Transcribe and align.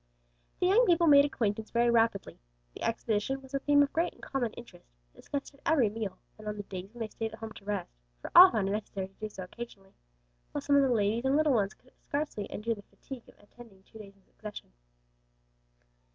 The 0.59 0.65
young 0.65 0.87
people 0.87 1.05
made 1.05 1.25
acquaintance 1.25 1.69
very 1.69 1.91
rapidly. 1.91 2.39
The 2.73 2.81
Exposition 2.81 3.39
was 3.39 3.53
a 3.53 3.59
theme 3.59 3.83
of 3.83 3.93
great 3.93 4.13
and 4.15 4.23
common 4.23 4.51
interest, 4.53 4.89
discussed 5.13 5.53
at 5.53 5.59
every 5.63 5.89
meal, 5.91 6.17
and 6.39 6.47
on 6.47 6.57
the 6.57 6.63
days 6.63 6.91
when 6.91 7.01
they 7.01 7.07
stayed 7.07 7.33
at 7.33 7.37
home 7.37 7.51
to 7.51 7.65
rest; 7.65 7.91
for 8.19 8.31
all 8.35 8.49
found 8.49 8.67
it 8.67 8.71
necessary 8.71 9.09
to 9.09 9.13
do 9.19 9.29
so 9.29 9.43
occasionally, 9.43 9.93
while 10.53 10.61
some 10.63 10.75
of 10.75 10.81
the 10.81 10.89
ladies 10.89 11.23
and 11.25 11.37
little 11.37 11.53
ones 11.53 11.75
could 11.75 11.91
scarcely 12.01 12.47
endure 12.51 12.73
the 12.73 12.81
fatigue 12.81 13.29
of 13.29 13.37
attending 13.37 13.83
two 13.83 13.99
days 13.99 14.15
in 14.15 14.25
succession. 14.25 14.71